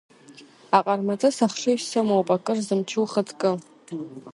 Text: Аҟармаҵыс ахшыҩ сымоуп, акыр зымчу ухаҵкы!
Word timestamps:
Аҟармаҵыс 0.77 1.37
ахшыҩ 1.45 1.79
сымоуп, 1.89 2.27
акыр 2.35 2.57
зымчу 2.67 3.01
ухаҵкы! 3.01 3.51